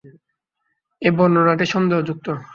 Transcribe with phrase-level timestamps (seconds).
[1.01, 2.27] এই বর্ণনাটি সন্দেহযুক্ত।